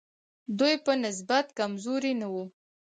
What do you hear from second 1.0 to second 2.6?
نسبت کمزوري نه وو.